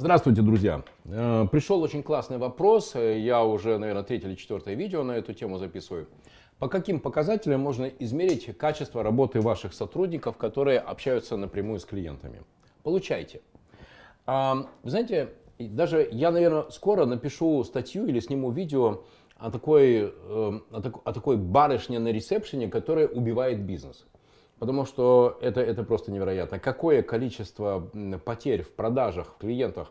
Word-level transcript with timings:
Здравствуйте, 0.00 0.40
друзья! 0.40 0.82
Э, 1.04 1.46
Пришел 1.52 1.82
очень 1.82 2.02
классный 2.02 2.38
вопрос. 2.38 2.94
Я 2.94 3.44
уже, 3.44 3.76
наверное, 3.76 4.02
третье 4.02 4.28
или 4.28 4.34
четвертое 4.34 4.74
видео 4.74 5.02
на 5.02 5.12
эту 5.12 5.34
тему 5.34 5.58
записываю. 5.58 6.08
По 6.58 6.68
каким 6.68 7.00
показателям 7.00 7.60
можно 7.60 7.84
измерить 7.84 8.56
качество 8.56 9.02
работы 9.02 9.42
ваших 9.42 9.74
сотрудников, 9.74 10.38
которые 10.38 10.78
общаются 10.78 11.36
напрямую 11.36 11.80
с 11.80 11.84
клиентами? 11.84 12.40
Получайте. 12.82 13.42
А, 14.24 14.68
вы 14.82 14.88
знаете, 14.88 15.34
даже 15.58 16.08
я, 16.10 16.30
наверное, 16.30 16.70
скоро 16.70 17.04
напишу 17.04 17.62
статью 17.62 18.06
или 18.06 18.20
сниму 18.20 18.50
видео 18.52 19.02
о 19.36 19.50
такой, 19.50 20.14
э, 20.14 20.60
о 20.70 21.12
такой 21.12 21.36
барышне 21.36 21.98
на 21.98 22.08
ресепшене, 22.08 22.68
которая 22.68 23.06
убивает 23.06 23.60
бизнес. 23.66 24.06
Потому 24.60 24.84
что 24.84 25.38
это, 25.40 25.62
это 25.62 25.82
просто 25.82 26.12
невероятно. 26.12 26.58
Какое 26.58 27.02
количество 27.02 27.90
потерь 28.24 28.62
в 28.62 28.70
продажах, 28.70 29.28
в 29.34 29.38
клиентах 29.38 29.90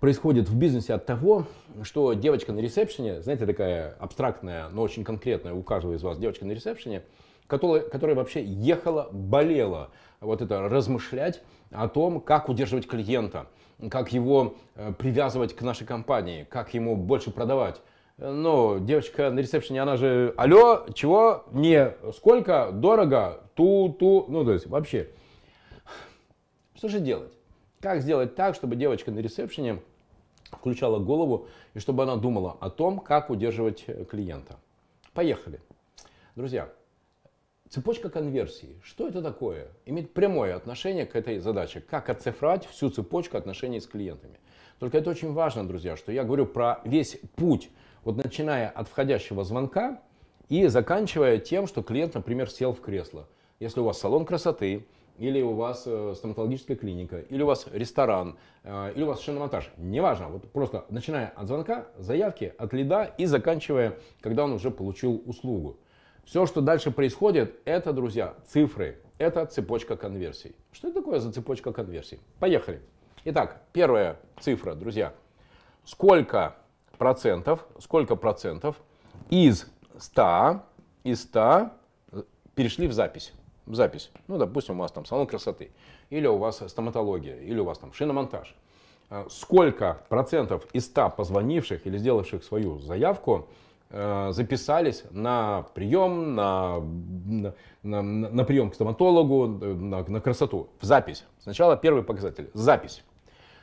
происходит 0.00 0.48
в 0.48 0.56
бизнесе 0.56 0.94
от 0.94 1.04
того, 1.04 1.46
что 1.82 2.14
девочка 2.14 2.52
на 2.54 2.60
ресепшене, 2.60 3.20
знаете, 3.20 3.44
такая 3.44 3.94
абстрактная, 4.00 4.70
но 4.70 4.80
очень 4.80 5.04
конкретная 5.04 5.52
у 5.52 5.62
каждого 5.62 5.92
из 5.92 6.02
вас 6.02 6.16
девочка 6.16 6.46
на 6.46 6.52
ресепшене, 6.52 7.02
которая, 7.46 7.82
которая 7.82 8.16
вообще 8.16 8.42
ехала, 8.42 9.10
болела 9.12 9.90
вот 10.20 10.40
это 10.40 10.70
размышлять 10.70 11.42
о 11.70 11.86
том, 11.86 12.22
как 12.22 12.48
удерживать 12.48 12.86
клиента, 12.86 13.46
как 13.90 14.10
его 14.10 14.54
э, 14.74 14.94
привязывать 14.98 15.54
к 15.54 15.60
нашей 15.60 15.86
компании, 15.86 16.46
как 16.48 16.72
ему 16.72 16.96
больше 16.96 17.30
продавать 17.30 17.82
ну, 18.22 18.78
девочка 18.78 19.30
на 19.30 19.40
ресепшене, 19.40 19.82
она 19.82 19.96
же, 19.96 20.32
алло, 20.36 20.86
чего, 20.94 21.44
не, 21.50 21.94
сколько, 22.14 22.70
дорого, 22.72 23.40
ту-ту, 23.54 24.26
ну, 24.28 24.44
то 24.44 24.52
есть 24.52 24.66
вообще. 24.66 25.10
Что 26.76 26.88
же 26.88 27.00
делать? 27.00 27.32
Как 27.80 28.00
сделать 28.00 28.36
так, 28.36 28.54
чтобы 28.54 28.76
девочка 28.76 29.10
на 29.10 29.18
ресепшене 29.18 29.82
включала 30.52 31.00
голову 31.00 31.48
и 31.74 31.80
чтобы 31.80 32.04
она 32.04 32.16
думала 32.16 32.56
о 32.60 32.70
том, 32.70 33.00
как 33.00 33.28
удерживать 33.28 33.84
клиента? 34.08 34.56
Поехали. 35.12 35.60
Друзья, 36.36 36.70
цепочка 37.72 38.10
конверсии. 38.10 38.78
Что 38.82 39.08
это 39.08 39.22
такое? 39.22 39.68
Имеет 39.86 40.12
прямое 40.12 40.54
отношение 40.54 41.06
к 41.06 41.16
этой 41.16 41.38
задаче. 41.38 41.80
Как 41.80 42.10
оцифровать 42.10 42.66
всю 42.66 42.90
цепочку 42.90 43.38
отношений 43.38 43.80
с 43.80 43.86
клиентами. 43.86 44.38
Только 44.78 44.98
это 44.98 45.08
очень 45.08 45.32
важно, 45.32 45.66
друзья, 45.66 45.96
что 45.96 46.12
я 46.12 46.24
говорю 46.24 46.44
про 46.44 46.82
весь 46.84 47.18
путь 47.34 47.70
вот 48.04 48.22
начиная 48.22 48.68
от 48.68 48.88
входящего 48.88 49.42
звонка 49.42 50.02
и 50.50 50.66
заканчивая 50.66 51.38
тем, 51.38 51.66
что 51.66 51.82
клиент, 51.82 52.14
например, 52.14 52.50
сел 52.50 52.74
в 52.74 52.80
кресло. 52.82 53.26
Если 53.58 53.80
у 53.80 53.84
вас 53.84 53.98
салон 53.98 54.26
красоты, 54.26 54.84
или 55.16 55.40
у 55.40 55.54
вас 55.54 55.84
э, 55.86 56.14
стоматологическая 56.16 56.76
клиника, 56.76 57.20
или 57.20 57.42
у 57.42 57.46
вас 57.46 57.66
ресторан, 57.72 58.36
э, 58.64 58.92
или 58.94 59.04
у 59.04 59.06
вас 59.06 59.20
шиномонтаж, 59.20 59.70
неважно, 59.78 60.28
вот 60.28 60.50
просто 60.50 60.84
начиная 60.90 61.28
от 61.36 61.46
звонка, 61.46 61.86
заявки, 61.96 62.52
от 62.58 62.72
лида 62.74 63.14
и 63.16 63.24
заканчивая, 63.24 63.98
когда 64.20 64.44
он 64.44 64.52
уже 64.52 64.70
получил 64.70 65.22
услугу. 65.24 65.78
Все, 66.24 66.46
что 66.46 66.60
дальше 66.60 66.90
происходит, 66.90 67.58
это, 67.64 67.92
друзья, 67.92 68.34
цифры, 68.46 69.00
это 69.18 69.44
цепочка 69.46 69.96
конверсий. 69.96 70.54
Что 70.72 70.88
это 70.88 71.00
такое 71.00 71.18
за 71.18 71.32
цепочка 71.32 71.72
конверсий? 71.72 72.20
Поехали. 72.38 72.80
Итак, 73.24 73.62
первая 73.72 74.18
цифра, 74.40 74.74
друзья. 74.74 75.14
Сколько 75.84 76.56
процентов, 76.96 77.66
сколько 77.78 78.16
процентов 78.16 78.76
из 79.30 79.66
100, 79.98 80.62
из 81.04 81.22
100 81.22 81.70
перешли 82.54 82.86
в 82.86 82.92
запись. 82.92 83.32
В 83.66 83.74
запись. 83.74 84.10
Ну, 84.28 84.38
допустим, 84.38 84.76
у 84.76 84.82
вас 84.82 84.92
там 84.92 85.04
салон 85.04 85.26
красоты, 85.26 85.70
или 86.10 86.26
у 86.26 86.36
вас 86.36 86.62
стоматология, 86.66 87.36
или 87.38 87.58
у 87.60 87.64
вас 87.64 87.78
там 87.78 87.92
шиномонтаж. 87.92 88.54
А 89.08 89.26
сколько 89.28 90.02
процентов 90.08 90.66
из 90.72 90.86
100 90.86 91.10
позвонивших 91.10 91.86
или 91.86 91.98
сделавших 91.98 92.42
свою 92.42 92.78
заявку 92.78 93.48
э, 93.48 93.52
записались 93.92 95.04
на 95.10 95.66
прием, 95.74 96.34
на, 96.34 96.80
на, 96.80 97.52
на, 97.82 98.02
на 98.02 98.44
прием 98.44 98.70
к 98.70 98.74
стоматологу, 98.74 99.46
на, 99.46 100.02
на 100.02 100.20
красоту, 100.20 100.70
в 100.80 100.84
запись. 100.84 101.24
Сначала 101.42 101.76
первый 101.76 102.02
показатель– 102.02 102.50
запись. 102.54 103.04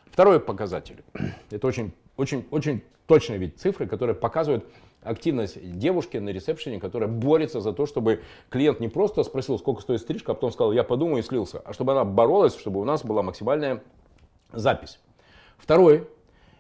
Второй 0.06 0.40
показатель– 0.40 1.04
это 1.50 1.66
очень, 1.66 1.94
очень, 2.16 2.46
очень 2.52 2.84
точные 3.08 3.40
ведь 3.40 3.60
цифры, 3.60 3.88
которые 3.88 4.16
показывают 4.16 4.66
активность 5.02 5.58
девушки 5.80 6.18
на 6.18 6.30
ресепшене, 6.30 6.80
которая 6.80 7.10
борется 7.10 7.60
за 7.60 7.74
то, 7.74 7.88
чтобы 7.88 8.22
клиент 8.50 8.80
не 8.80 8.88
просто 8.88 9.24
спросил, 9.24 9.58
сколько 9.58 9.82
стоит 9.82 10.02
стрижка, 10.02 10.34
а 10.34 10.36
потом 10.36 10.52
сказал, 10.52 10.74
я 10.74 10.84
подумаю 10.84 11.24
и 11.24 11.26
слился, 11.26 11.60
а 11.66 11.74
чтобы 11.74 11.94
она 11.94 12.04
боролась, 12.04 12.56
чтобы 12.56 12.80
у 12.80 12.84
нас 12.84 13.04
была 13.04 13.24
максимальная 13.24 13.82
запись. 14.52 15.00
Второй, 15.58 16.08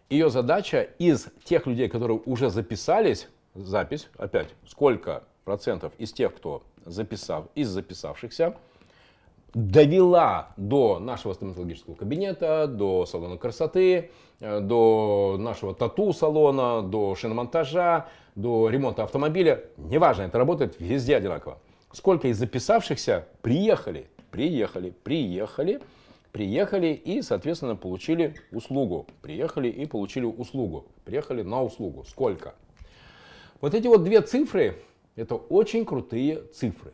ее 0.09 0.29
задача 0.29 0.81
из 0.97 1.27
тех 1.43 1.67
людей, 1.67 1.87
которые 1.87 2.19
уже 2.25 2.49
записались, 2.49 3.27
запись, 3.65 4.09
опять, 4.17 4.49
сколько 4.67 5.23
процентов 5.43 5.93
из 5.97 6.11
тех, 6.11 6.35
кто 6.35 6.63
записав, 6.85 7.45
из 7.55 7.69
записавшихся, 7.69 8.55
довела 9.53 10.49
до 10.57 10.99
нашего 10.99 11.33
стоматологического 11.33 11.95
кабинета, 11.95 12.67
до 12.67 13.05
салона 13.05 13.37
красоты, 13.37 14.11
э, 14.39 14.59
до 14.59 15.37
нашего 15.39 15.73
тату-салона, 15.73 16.81
до 16.83 17.15
шиномонтажа, 17.15 18.07
до 18.35 18.69
ремонта 18.69 19.03
автомобиля. 19.03 19.63
Неважно, 19.77 20.23
это 20.23 20.37
работает 20.37 20.75
везде 20.79 21.15
одинаково. 21.15 21.57
Сколько 21.91 22.27
из 22.27 22.37
записавшихся 22.37 23.27
приехали, 23.41 24.07
приехали, 24.29 24.93
приехали, 25.03 25.81
приехали 26.31 26.87
и, 26.87 27.21
соответственно, 27.21 27.75
получили 27.75 28.35
услугу. 28.51 29.07
Приехали 29.21 29.69
и 29.69 29.85
получили 29.85 30.25
услугу. 30.25 30.85
Приехали 31.05 31.41
на 31.41 31.63
услугу. 31.63 32.03
Сколько? 32.07 32.53
Вот 33.61 33.73
эти 33.73 33.87
вот 33.87 34.05
две 34.05 34.21
цифры, 34.21 34.75
это 35.17 35.35
очень 35.35 35.85
крутые 35.85 36.43
цифры. 36.53 36.93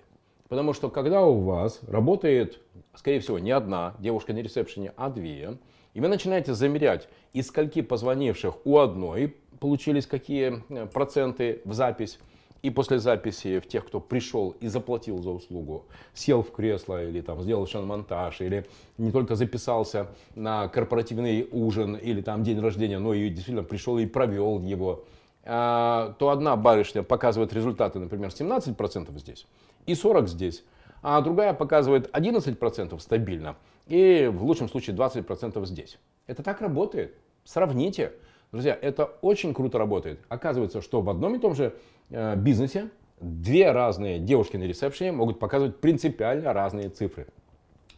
Потому 0.50 0.74
что 0.74 0.90
когда 0.90 1.24
у 1.24 1.42
вас 1.42 1.80
работает, 1.88 2.60
скорее 2.96 3.20
всего, 3.20 3.38
не 3.38 3.52
одна 3.52 3.96
девушка 4.00 4.34
на 4.34 4.40
ресепшене, 4.40 4.92
а 4.96 5.10
две, 5.10 5.58
и 5.94 6.00
вы 6.00 6.08
начинаете 6.08 6.54
замерять, 6.54 7.08
из 7.34 7.48
скольки 7.48 7.82
позвонивших 7.82 8.66
у 8.66 8.80
одной 8.80 9.36
получились 9.60 10.08
какие 10.08 10.64
э, 10.70 10.88
проценты 10.88 11.62
в 11.66 11.74
запись, 11.74 12.20
и 12.64 12.72
после 12.72 12.98
записи 12.98 13.60
в 13.60 13.68
тех, 13.68 13.86
кто 13.86 14.00
пришел 14.00 14.56
и 14.60 14.68
заплатил 14.68 15.22
за 15.22 15.30
услугу, 15.30 15.86
сел 16.16 16.42
в 16.42 16.52
кресло 16.52 17.08
или 17.08 17.22
там 17.22 17.44
сделал 17.44 17.68
монтаж, 17.76 18.42
или 18.42 18.66
не 18.98 19.12
только 19.12 19.36
записался 19.36 20.08
на 20.34 20.68
корпоративный 20.68 21.48
ужин 21.52 21.96
или 21.96 22.22
там 22.22 22.44
день 22.44 22.60
рождения, 22.60 22.98
но 22.98 23.14
и 23.14 23.30
действительно 23.30 23.64
пришел 23.64 24.00
и 24.00 24.08
провел 24.08 24.60
его, 24.62 25.06
то 25.46 26.30
одна 26.32 26.56
барышня 26.56 27.04
показывает 27.04 27.54
результаты, 27.54 28.00
например, 28.00 28.30
17% 28.30 29.18
здесь, 29.20 29.46
и 29.86 29.94
40 29.94 30.28
здесь. 30.28 30.64
А 31.04 31.22
другая 31.22 31.54
показывает 31.54 32.10
11% 32.16 33.00
стабильно 33.00 33.56
и 33.86 34.30
в 34.34 34.44
лучшем 34.44 34.68
случае 34.68 34.96
20% 34.96 35.64
здесь. 35.68 36.00
Это 36.26 36.42
так 36.42 36.62
работает. 36.62 37.16
Сравните. 37.44 38.14
Друзья, 38.52 38.78
это 38.80 39.06
очень 39.22 39.54
круто 39.54 39.78
работает. 39.78 40.20
Оказывается, 40.30 40.82
что 40.82 41.02
в 41.02 41.10
одном 41.10 41.36
и 41.36 41.40
том 41.40 41.54
же 41.54 41.76
э, 42.10 42.36
бизнесе 42.36 42.90
две 43.20 43.72
разные 43.72 44.20
девушки 44.20 44.58
на 44.58 44.64
ресепшене 44.64 45.12
могут 45.12 45.40
показывать 45.40 45.78
принципиально 45.78 46.54
разные 46.54 46.90
цифры. 46.90 47.28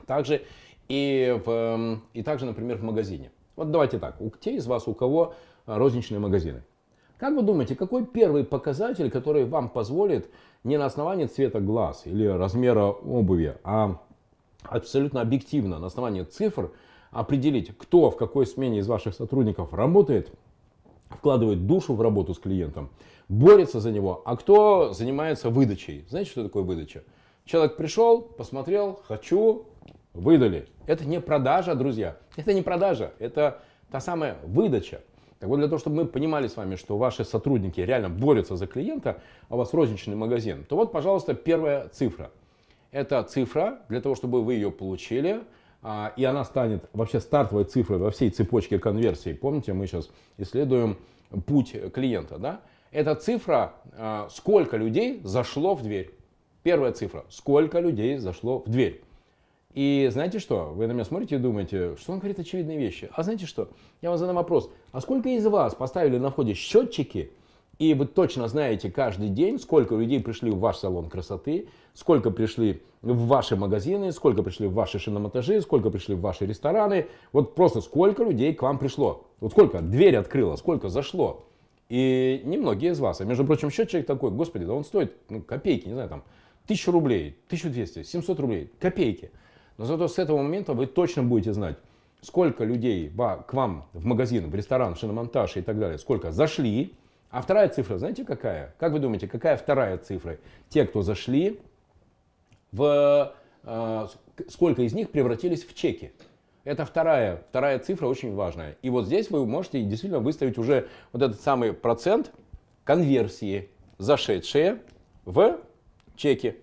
Также 0.06 0.44
и, 0.90 1.40
в, 1.46 1.50
эм, 1.50 2.04
и 2.14 2.24
также, 2.24 2.46
например, 2.46 2.78
в 2.78 2.84
магазине. 2.84 3.32
Вот 3.56 3.72
давайте 3.72 4.00
так, 4.00 4.20
у 4.22 4.30
те 4.30 4.56
из 4.56 4.68
вас, 4.68 4.88
у 4.88 4.94
кого 4.94 5.34
розничные 5.66 6.20
магазины. 6.20 6.64
Как 7.18 7.34
вы 7.36 7.42
думаете, 7.42 7.76
какой 7.76 8.06
первый 8.06 8.44
показатель, 8.44 9.10
который 9.10 9.46
вам 9.46 9.70
позволит 9.70 10.30
не 10.64 10.78
на 10.78 10.86
основании 10.86 11.26
цвета 11.26 11.60
глаз 11.60 12.04
или 12.06 12.26
размера 12.26 12.86
обуви, 12.86 13.58
а 13.64 14.00
абсолютно 14.64 15.22
объективно 15.22 15.80
на 15.80 15.88
основании 15.88 16.24
цифр 16.24 16.72
определить, 17.12 17.76
кто 17.78 18.12
в 18.12 18.18
какой 18.18 18.46
смене 18.46 18.80
из 18.80 18.88
ваших 18.88 19.16
сотрудников 19.16 19.74
работает, 19.74 20.32
вкладывает 21.10 21.66
душу 21.66 21.96
в 21.96 22.02
работу 22.02 22.36
с 22.36 22.40
клиентом, 22.40 22.90
борется 23.30 23.80
за 23.80 23.92
него, 23.92 24.22
а 24.26 24.38
кто 24.38 24.94
занимается 24.94 25.50
выдачей. 25.50 26.06
Знаете, 26.10 26.30
что 26.30 26.44
такое 26.44 26.64
выдача? 26.64 27.04
Человек 27.46 27.78
пришел, 27.78 28.22
посмотрел, 28.22 29.00
хочу, 29.08 29.66
выдали. 30.14 30.68
Это 30.86 31.06
не 31.06 31.20
продажа, 31.22 31.76
друзья. 31.76 32.18
Это 32.36 32.54
не 32.54 32.62
продажа, 32.62 33.14
это 33.20 33.62
та 33.90 34.02
самая 34.02 34.38
выдача. 34.44 35.02
Так 35.40 35.50
вот, 35.50 35.58
для 35.58 35.68
того, 35.68 35.78
чтобы 35.78 35.98
мы 35.98 36.06
понимали 36.06 36.48
с 36.48 36.58
вами, 36.58 36.76
что 36.76 36.98
ваши 36.98 37.24
сотрудники 37.24 37.80
реально 37.80 38.10
борются 38.10 38.56
за 38.56 38.66
клиента, 38.66 39.22
а 39.50 39.56
у 39.56 39.58
вас 39.58 39.74
розничный 39.74 40.16
магазин, 40.16 40.66
то 40.68 40.76
вот, 40.76 40.92
пожалуйста, 40.92 41.34
первая 41.36 41.90
цифра. 41.90 42.32
Это 42.92 43.22
цифра, 43.24 43.80
для 43.90 44.02
того, 44.02 44.16
чтобы 44.16 44.44
вы 44.44 44.56
ее 44.56 44.72
получили, 44.72 45.42
а, 45.84 46.14
и 46.16 46.24
она 46.24 46.44
станет 46.44 46.90
вообще 46.94 47.20
стартовой 47.20 47.66
цифрой 47.66 48.00
во 48.00 48.10
всей 48.10 48.30
цепочке 48.30 48.80
конверсии. 48.80 49.34
Помните, 49.34 49.74
мы 49.74 49.86
сейчас 49.86 50.10
исследуем 50.38 50.98
путь 51.46 51.76
клиента. 51.94 52.40
Да? 52.40 52.62
Это 52.92 53.14
цифра, 53.16 53.74
а, 53.94 54.28
сколько 54.32 54.78
людей 54.78 55.22
зашло 55.24 55.76
в 55.76 55.84
дверь. 55.84 56.14
Первая 56.64 56.92
цифра, 56.94 57.26
сколько 57.30 57.80
людей 57.80 58.18
зашло 58.18 58.60
в 58.60 58.70
дверь. 58.70 59.04
И 59.74 60.10
знаете 60.12 60.40
что? 60.40 60.74
Вы 60.76 60.88
на 60.88 60.94
меня 60.94 61.06
смотрите 61.06 61.36
и 61.36 61.40
думаете, 61.40 61.96
что 61.98 62.14
он 62.14 62.20
говорит 62.20 62.40
очевидные 62.40 62.78
вещи. 62.78 63.10
А 63.14 63.24
знаете 63.24 63.46
что? 63.46 63.70
Я 64.02 64.10
вам 64.10 64.18
задам 64.18 64.36
вопрос. 64.36 64.72
А 64.92 65.02
сколько 65.02 65.30
из 65.30 65.46
вас 65.46 65.76
поставили 65.76 66.18
на 66.18 66.32
входе 66.32 66.54
счетчики, 66.54 67.32
и 67.80 67.94
вы 67.94 68.08
точно 68.08 68.48
знаете 68.48 68.90
каждый 68.90 69.30
день, 69.30 69.60
сколько 69.60 69.96
людей 69.96 70.20
пришли 70.20 70.50
в 70.50 70.58
ваш 70.58 70.78
салон 70.78 71.10
красоты, 71.10 71.68
сколько 71.94 72.32
пришли 72.32 72.82
в 73.04 73.28
ваши 73.28 73.56
магазины, 73.56 74.12
сколько 74.12 74.42
пришли 74.42 74.68
в 74.68 74.74
ваши 74.74 74.98
шиномонтажи, 74.98 75.62
сколько 75.62 75.92
пришли 75.92 76.16
в 76.16 76.22
ваши 76.22 76.46
рестораны. 76.46 77.08
Вот 77.32 77.54
просто 77.54 77.82
сколько 77.82 78.24
людей 78.24 78.54
к 78.56 78.64
вам 78.64 78.80
пришло. 78.80 79.26
Вот 79.40 79.52
сколько 79.52 79.82
дверь 79.82 80.16
открыла, 80.16 80.56
сколько 80.56 80.90
зашло. 80.90 81.46
И 81.90 82.42
немногие 82.44 82.92
из 82.92 83.00
вас. 83.00 83.22
А 83.22 83.26
между 83.26 83.46
прочим, 83.46 83.70
счетчик 83.70 84.06
такой, 84.06 84.32
господи, 84.32 84.66
да 84.66 84.74
он 84.74 84.84
стоит 84.84 85.14
ну, 85.30 85.42
копейки, 85.42 85.88
не 85.88 85.94
знаю, 85.94 86.10
там, 86.10 86.24
тысячу 86.66 86.92
рублей, 86.92 87.38
1200, 87.48 88.04
700 88.04 88.40
рублей, 88.40 88.72
копейки. 88.80 89.32
Но 89.78 89.86
зато 89.86 90.08
с 90.08 90.18
этого 90.18 90.38
момента 90.38 90.74
вы 90.74 90.88
точно 90.88 91.24
будете 91.24 91.54
знать, 91.54 91.78
сколько 92.22 92.64
людей 92.64 93.10
к 93.10 93.54
вам 93.54 93.86
в 93.94 94.06
магазин, 94.06 94.50
в 94.50 94.56
ресторан, 94.56 94.96
в 94.96 95.00
шиномонтаж 95.00 95.58
и 95.58 95.62
так 95.62 95.80
далее, 95.80 95.98
сколько 95.98 96.32
зашли. 96.32 96.94
А 97.30 97.42
вторая 97.42 97.70
цифра, 97.70 97.98
знаете 97.98 98.26
какая? 98.26 98.74
Как 98.80 98.92
вы 98.92 99.00
думаете, 99.00 99.28
какая 99.28 99.58
вторая 99.58 99.98
цифра? 99.98 100.38
Те, 100.70 100.86
кто 100.86 101.02
зашли, 101.02 101.60
в, 102.72 103.34
э, 103.64 104.08
сколько 104.50 104.82
из 104.82 104.94
них 104.94 105.12
превратились 105.12 105.64
в 105.64 105.74
чеки? 105.76 106.12
Это 106.64 106.86
вторая, 106.86 107.44
вторая 107.50 107.80
цифра 107.80 108.08
очень 108.08 108.34
важная. 108.34 108.78
И 108.82 108.90
вот 108.90 109.06
здесь 109.06 109.30
вы 109.30 109.46
можете 109.46 109.82
действительно 109.84 110.20
выставить 110.20 110.58
уже 110.58 110.88
вот 111.14 111.22
этот 111.22 111.40
самый 111.40 111.74
процент 111.74 112.32
конверсии, 112.84 113.70
зашедшие 113.98 114.82
в 115.26 115.60
чеки. 116.16 116.56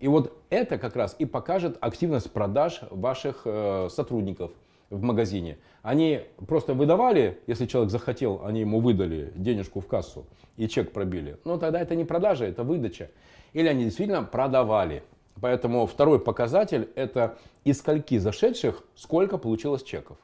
И 0.00 0.08
вот 0.08 0.32
это 0.50 0.78
как 0.78 0.96
раз 0.96 1.16
и 1.18 1.24
покажет 1.24 1.76
активность 1.80 2.30
продаж 2.30 2.80
ваших 2.90 3.42
э, 3.44 3.88
сотрудников 3.90 4.52
в 4.90 5.02
магазине. 5.02 5.58
Они 5.82 6.22
просто 6.46 6.74
выдавали, 6.74 7.40
если 7.46 7.66
человек 7.66 7.90
захотел, 7.90 8.42
они 8.44 8.60
ему 8.60 8.80
выдали 8.80 9.32
денежку 9.34 9.80
в 9.80 9.86
кассу 9.86 10.26
и 10.56 10.68
чек 10.68 10.92
пробили. 10.92 11.38
Но 11.44 11.58
тогда 11.58 11.80
это 11.80 11.94
не 11.94 12.04
продажа, 12.04 12.44
это 12.44 12.62
выдача. 12.62 13.10
Или 13.52 13.68
они 13.68 13.84
действительно 13.84 14.22
продавали. 14.22 15.02
Поэтому 15.40 15.86
второй 15.86 16.20
показатель 16.20 16.88
это 16.94 17.38
из 17.64 17.78
скольки 17.78 18.18
зашедших 18.18 18.82
сколько 18.94 19.38
получилось 19.38 19.82
чеков. 19.82 20.18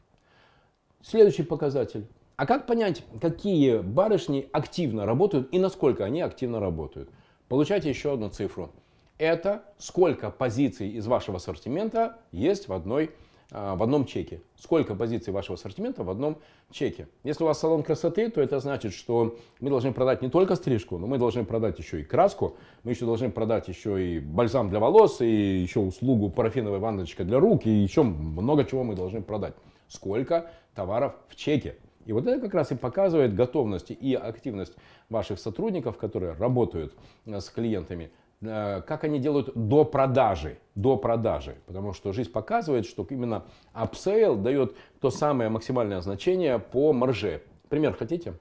Следующий 1.02 1.42
показатель. 1.42 2.06
А 2.36 2.46
как 2.46 2.66
понять, 2.66 3.04
какие 3.20 3.78
барышни 3.78 4.48
активно 4.52 5.06
работают 5.06 5.48
и 5.52 5.58
насколько 5.58 6.04
они 6.04 6.20
активно 6.20 6.58
работают? 6.58 7.10
Получайте 7.48 7.90
еще 7.90 8.14
одну 8.14 8.28
цифру. 8.28 8.72
Это 9.18 9.62
сколько 9.78 10.30
позиций 10.30 10.88
из 10.88 11.06
вашего 11.06 11.36
ассортимента 11.36 12.18
есть 12.32 12.68
в 12.68 12.72
одной 12.72 13.12
а, 13.56 13.76
в 13.76 13.82
одном 13.84 14.06
чеке. 14.06 14.42
Сколько 14.56 14.96
позиций 14.96 15.32
вашего 15.32 15.54
ассортимента 15.54 16.02
в 16.02 16.10
одном 16.10 16.38
чеке. 16.72 17.06
Если 17.22 17.44
у 17.44 17.46
вас 17.46 17.60
салон 17.60 17.84
красоты, 17.84 18.28
то 18.28 18.40
это 18.40 18.58
значит, 18.58 18.92
что 18.92 19.36
мы 19.60 19.70
должны 19.70 19.92
продать 19.92 20.22
не 20.22 20.30
только 20.30 20.56
стрижку, 20.56 20.98
но 20.98 21.06
мы 21.06 21.18
должны 21.18 21.44
продать 21.44 21.78
еще 21.78 22.00
и 22.00 22.04
краску, 22.04 22.56
мы 22.82 22.90
еще 22.90 23.04
должны 23.04 23.30
продать 23.30 23.68
еще 23.68 24.16
и 24.16 24.18
бальзам 24.18 24.70
для 24.70 24.80
волос, 24.80 25.20
и 25.20 25.58
еще 25.58 25.78
услугу 25.78 26.30
парафиновая 26.30 26.80
ванночка 26.80 27.22
для 27.22 27.38
рук, 27.38 27.66
и 27.66 27.70
еще 27.70 28.02
много 28.02 28.64
чего 28.64 28.82
мы 28.82 28.96
должны 28.96 29.22
продать. 29.22 29.54
Сколько 29.86 30.50
товаров 30.74 31.14
в 31.28 31.36
чеке. 31.36 31.76
И 32.06 32.12
вот 32.12 32.26
это 32.26 32.40
как 32.40 32.54
раз 32.54 32.72
и 32.72 32.74
показывает 32.74 33.36
готовность 33.36 33.90
и 33.90 34.14
активность 34.14 34.74
ваших 35.08 35.38
сотрудников, 35.38 35.96
которые 35.96 36.32
работают 36.32 36.92
с 37.24 37.48
клиентами 37.50 38.10
Э, 38.10 38.23
как 38.44 39.04
они 39.04 39.18
делают 39.18 39.50
допродажи, 39.54 40.58
допродажи. 40.74 41.56
Потому 41.66 41.92
что 41.92 42.12
жизнь 42.12 42.30
показывает, 42.30 42.86
что 42.86 43.06
именно 43.08 43.44
upsell 43.72 44.36
дает 44.36 44.76
то 45.00 45.10
самое 45.10 45.50
максимальное 45.50 46.00
значение 46.00 46.58
по 46.58 46.92
марже. 46.92 47.42
Пример 47.68 47.94
хотите? 47.94 48.34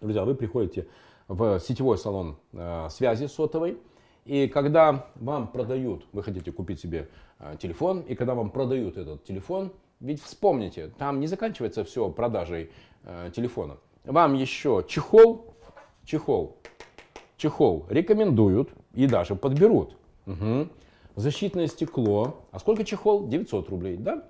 Друзья, 0.00 0.24
вы 0.24 0.34
приходите 0.34 0.86
в 1.28 1.60
сетевой 1.60 1.98
салон 1.98 2.38
э, 2.52 2.88
связи 2.90 3.26
сотовой, 3.26 3.78
и 4.24 4.48
когда 4.48 5.06
вам 5.16 5.48
продают, 5.48 6.06
вы 6.12 6.22
хотите 6.22 6.52
купить 6.52 6.80
себе 6.80 7.08
э, 7.38 7.56
телефон, 7.60 8.00
и 8.00 8.14
когда 8.14 8.34
вам 8.34 8.50
продают 8.50 8.96
этот 8.96 9.24
телефон, 9.24 9.72
ведь 10.00 10.22
вспомните, 10.22 10.88
там 10.98 11.20
не 11.20 11.26
заканчивается 11.26 11.84
все 11.84 12.08
продажей 12.08 12.70
телефона. 13.32 13.78
Вам 14.04 14.34
еще 14.34 14.84
чехол, 14.86 15.54
чехол, 16.04 16.56
чехол 17.36 17.86
рекомендуют, 17.88 18.70
и 18.98 19.06
даже 19.06 19.36
подберут. 19.36 19.96
Угу. 20.26 20.68
Защитное 21.14 21.68
стекло. 21.68 22.42
А 22.50 22.58
сколько 22.58 22.84
чехол? 22.84 23.28
900 23.28 23.68
рублей, 23.68 23.96
да? 23.96 24.24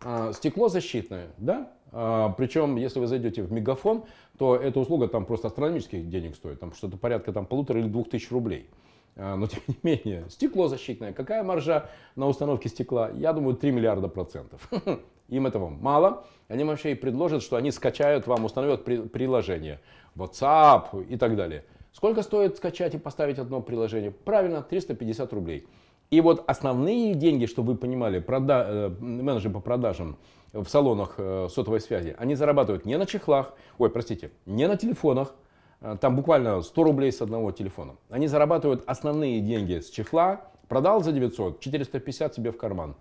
А, 0.00 0.32
стекло 0.32 0.68
защитное, 0.68 1.28
да? 1.38 1.70
А, 1.92 2.30
причем, 2.30 2.74
если 2.74 2.98
вы 2.98 3.06
зайдете 3.06 3.44
в 3.44 3.52
Мегафон, 3.52 4.02
то 4.36 4.56
эта 4.56 4.80
услуга 4.80 5.06
там 5.06 5.24
просто 5.24 5.46
астрономических 5.46 6.10
денег 6.10 6.34
стоит. 6.34 6.58
Там 6.58 6.72
что-то 6.72 6.96
порядка 6.96 7.32
там, 7.32 7.46
полутора 7.46 7.78
или 7.78 7.86
двух 7.86 8.10
тысяч 8.10 8.28
рублей. 8.32 8.68
А, 9.14 9.36
но 9.36 9.46
тем 9.46 9.60
не 9.68 9.76
менее, 9.84 10.24
стекло 10.30 10.66
защитное. 10.66 11.12
Какая 11.12 11.44
маржа 11.44 11.88
на 12.16 12.26
установке 12.26 12.68
стекла? 12.68 13.10
Я 13.10 13.32
думаю, 13.32 13.54
3 13.54 13.70
миллиарда 13.70 14.08
процентов. 14.08 14.68
Им 15.28 15.46
этого 15.46 15.68
мало. 15.68 16.24
Они 16.48 16.64
вообще 16.64 16.90
и 16.90 16.94
предложат, 16.96 17.44
что 17.44 17.54
они 17.54 17.70
скачают 17.70 18.26
вам, 18.26 18.44
установят 18.44 18.84
приложение. 18.84 19.78
WhatsApp 20.16 21.06
и 21.06 21.16
так 21.16 21.36
далее. 21.36 21.64
Сколько 21.92 22.22
стоит 22.22 22.56
скачать 22.56 22.94
и 22.94 22.98
поставить 22.98 23.38
одно 23.38 23.60
приложение? 23.60 24.10
Правильно, 24.10 24.62
350 24.62 25.32
рублей. 25.32 25.66
И 26.10 26.20
вот 26.20 26.44
основные 26.46 27.14
деньги, 27.14 27.46
чтобы 27.46 27.72
вы 27.72 27.78
понимали, 27.78 28.18
прода... 28.18 28.64
Э, 28.66 28.88
менеджеры 29.00 29.52
по 29.52 29.60
продажам 29.60 30.16
в 30.52 30.66
салонах 30.66 31.14
э, 31.18 31.48
сотовой 31.50 31.80
связи, 31.80 32.16
они 32.18 32.34
зарабатывают 32.34 32.86
не 32.86 32.96
на 32.96 33.04
чехлах, 33.04 33.52
ой, 33.76 33.90
простите, 33.90 34.30
не 34.46 34.66
на 34.66 34.76
телефонах, 34.76 35.34
э, 35.80 35.96
там 36.00 36.16
буквально 36.16 36.62
100 36.62 36.84
рублей 36.84 37.12
с 37.12 37.20
одного 37.20 37.52
телефона. 37.52 37.96
Они 38.08 38.26
зарабатывают 38.26 38.84
основные 38.86 39.40
деньги 39.40 39.80
с 39.80 39.90
чехла, 39.90 40.42
продал 40.68 41.02
за 41.02 41.12
900, 41.12 41.60
450 41.60 42.34
себе 42.34 42.52
в 42.52 42.56
карман. 42.56 42.94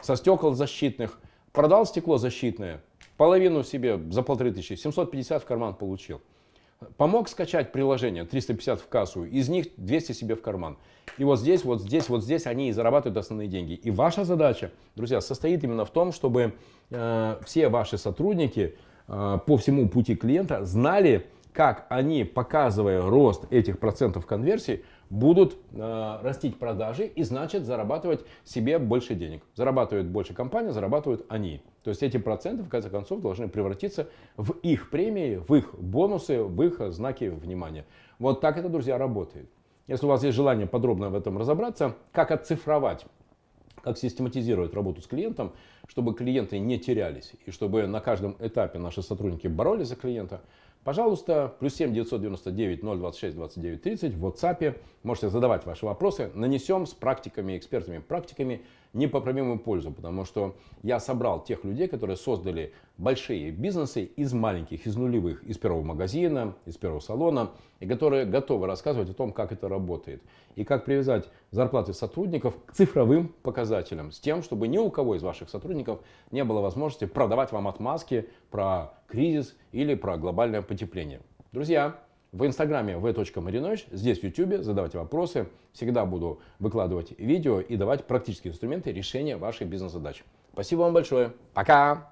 Со 0.00 0.14
стекол 0.14 0.54
защитных, 0.54 1.18
продал 1.52 1.84
стекло 1.84 2.18
защитное, 2.18 2.82
половину 3.16 3.64
себе 3.64 3.98
за 4.10 4.22
полторы 4.22 4.52
тысячи, 4.52 4.74
750 4.74 5.42
в 5.42 5.46
карман 5.46 5.74
получил. 5.74 6.20
Помог 6.96 7.28
скачать 7.28 7.72
приложение 7.72 8.24
350 8.24 8.80
в 8.80 8.88
кассу, 8.88 9.24
из 9.24 9.48
них 9.48 9.66
200 9.76 10.12
себе 10.12 10.34
в 10.34 10.42
карман. 10.42 10.76
И 11.18 11.24
вот 11.24 11.38
здесь, 11.38 11.64
вот 11.64 11.80
здесь, 11.82 12.08
вот 12.08 12.22
здесь 12.22 12.46
они 12.46 12.68
и 12.68 12.72
зарабатывают 12.72 13.16
основные 13.16 13.48
деньги. 13.48 13.74
И 13.74 13.90
ваша 13.90 14.24
задача, 14.24 14.72
друзья, 14.96 15.20
состоит 15.20 15.62
именно 15.64 15.84
в 15.84 15.90
том, 15.90 16.12
чтобы 16.12 16.54
э, 16.90 17.36
все 17.44 17.68
ваши 17.68 17.98
сотрудники 17.98 18.76
э, 19.08 19.38
по 19.46 19.56
всему 19.56 19.88
пути 19.88 20.16
клиента 20.16 20.64
знали, 20.64 21.26
как 21.52 21.86
они, 21.90 22.24
показывая 22.24 23.02
рост 23.02 23.44
этих 23.50 23.78
процентов 23.78 24.26
конверсии, 24.26 24.84
будут 25.10 25.56
э, 25.72 26.18
растить 26.22 26.58
продажи 26.58 27.04
и 27.04 27.22
значит 27.22 27.66
зарабатывать 27.66 28.24
себе 28.44 28.78
больше 28.78 29.14
денег. 29.14 29.42
Зарабатывает 29.54 30.06
больше 30.06 30.32
компания, 30.32 30.72
зарабатывают 30.72 31.26
они. 31.28 31.62
То 31.82 31.90
есть 31.90 32.02
эти 32.02 32.16
проценты 32.16 32.62
в 32.62 32.68
конце 32.68 32.90
концов 32.90 33.20
должны 33.20 33.48
превратиться 33.48 34.08
в 34.36 34.52
их 34.62 34.90
премии, 34.90 35.36
в 35.36 35.54
их 35.54 35.74
бонусы, 35.74 36.42
в 36.42 36.62
их 36.62 36.92
знаки 36.92 37.24
внимания. 37.24 37.84
Вот 38.18 38.40
так 38.40 38.56
это, 38.56 38.68
друзья, 38.68 38.98
работает. 38.98 39.50
Если 39.88 40.06
у 40.06 40.08
вас 40.08 40.22
есть 40.22 40.36
желание 40.36 40.66
подробно 40.66 41.10
в 41.10 41.14
этом 41.14 41.38
разобраться, 41.38 41.96
как 42.12 42.30
оцифровать 42.30 43.04
как 43.82 43.98
систематизировать 43.98 44.74
работу 44.74 45.02
с 45.02 45.06
клиентом, 45.06 45.52
чтобы 45.88 46.14
клиенты 46.14 46.58
не 46.58 46.78
терялись 46.78 47.32
и 47.44 47.50
чтобы 47.50 47.86
на 47.86 48.00
каждом 48.00 48.36
этапе 48.38 48.78
наши 48.78 49.02
сотрудники 49.02 49.48
боролись 49.48 49.88
за 49.88 49.96
клиента, 49.96 50.40
Пожалуйста, 50.84 51.54
плюс 51.60 51.76
7 51.76 51.92
999 51.92 52.80
026 52.80 53.36
29 53.36 53.82
30 53.82 54.14
в 54.14 54.26
WhatsApp. 54.26 54.80
Можете 55.04 55.28
задавать 55.28 55.64
ваши 55.64 55.86
вопросы. 55.86 56.32
Нанесем 56.34 56.86
с 56.86 56.92
практиками, 56.92 57.56
экспертами, 57.56 57.98
практиками 57.98 58.62
непоправимую 58.92 59.60
пользу, 59.60 59.92
потому 59.92 60.24
что 60.24 60.56
я 60.82 60.98
собрал 60.98 61.44
тех 61.44 61.64
людей, 61.64 61.86
которые 61.86 62.16
создали 62.16 62.72
большие 63.02 63.50
бизнесы 63.50 64.04
из 64.04 64.32
маленьких, 64.32 64.86
из 64.86 64.96
нулевых, 64.96 65.42
из 65.42 65.58
первого 65.58 65.82
магазина, 65.82 66.54
из 66.66 66.76
первого 66.76 67.00
салона, 67.00 67.50
и 67.80 67.86
которые 67.86 68.24
готовы 68.24 68.68
рассказывать 68.68 69.10
о 69.10 69.14
том, 69.14 69.32
как 69.32 69.50
это 69.50 69.68
работает, 69.68 70.22
и 70.54 70.64
как 70.64 70.84
привязать 70.84 71.28
зарплаты 71.50 71.94
сотрудников 71.94 72.54
к 72.64 72.72
цифровым 72.72 73.34
показателям, 73.42 74.12
с 74.12 74.20
тем, 74.20 74.42
чтобы 74.42 74.68
ни 74.68 74.78
у 74.78 74.88
кого 74.88 75.16
из 75.16 75.22
ваших 75.22 75.50
сотрудников 75.50 76.00
не 76.30 76.44
было 76.44 76.60
возможности 76.60 77.06
продавать 77.06 77.50
вам 77.50 77.66
отмазки 77.66 78.28
про 78.50 78.94
кризис 79.08 79.56
или 79.72 79.94
про 79.94 80.16
глобальное 80.16 80.62
потепление. 80.62 81.20
Друзья, 81.50 81.98
в 82.30 82.46
инстаграме 82.46 82.96
v.marinovich, 82.96 83.86
здесь 83.90 84.20
в 84.20 84.22
ютубе, 84.22 84.62
задавайте 84.62 84.98
вопросы. 84.98 85.48
Всегда 85.72 86.06
буду 86.06 86.40
выкладывать 86.60 87.18
видео 87.18 87.60
и 87.60 87.76
давать 87.76 88.06
практические 88.06 88.52
инструменты 88.52 88.92
решения 88.92 89.36
вашей 89.36 89.66
бизнес-задач. 89.66 90.22
Спасибо 90.52 90.80
вам 90.80 90.94
большое. 90.94 91.32
Пока! 91.52 92.11